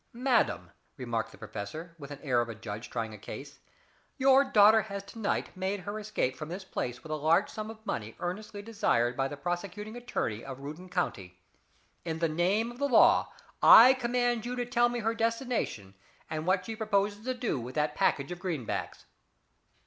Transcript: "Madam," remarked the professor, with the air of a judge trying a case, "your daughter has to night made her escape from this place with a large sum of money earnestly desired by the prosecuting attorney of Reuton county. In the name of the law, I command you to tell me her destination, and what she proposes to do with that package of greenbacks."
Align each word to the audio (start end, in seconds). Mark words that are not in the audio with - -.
"Madam," 0.13 0.71
remarked 0.97 1.31
the 1.31 1.37
professor, 1.37 1.95
with 1.99 2.09
the 2.09 2.19
air 2.25 2.41
of 2.41 2.49
a 2.49 2.55
judge 2.55 2.89
trying 2.89 3.13
a 3.13 3.19
case, 3.19 3.59
"your 4.17 4.43
daughter 4.43 4.81
has 4.81 5.03
to 5.03 5.19
night 5.19 5.55
made 5.55 5.81
her 5.81 5.99
escape 5.99 6.35
from 6.35 6.49
this 6.49 6.63
place 6.65 7.03
with 7.03 7.11
a 7.11 7.15
large 7.15 7.47
sum 7.51 7.69
of 7.69 7.85
money 7.85 8.15
earnestly 8.19 8.63
desired 8.63 9.15
by 9.15 9.27
the 9.27 9.37
prosecuting 9.37 9.95
attorney 9.95 10.43
of 10.43 10.57
Reuton 10.57 10.89
county. 10.89 11.39
In 12.03 12.17
the 12.17 12.27
name 12.29 12.71
of 12.71 12.79
the 12.79 12.89
law, 12.89 13.31
I 13.61 13.93
command 13.93 14.43
you 14.43 14.55
to 14.55 14.65
tell 14.65 14.89
me 14.89 15.01
her 15.01 15.13
destination, 15.13 15.93
and 16.31 16.47
what 16.47 16.65
she 16.65 16.75
proposes 16.75 17.23
to 17.25 17.35
do 17.35 17.59
with 17.59 17.75
that 17.75 17.93
package 17.93 18.31
of 18.31 18.39
greenbacks." 18.39 19.05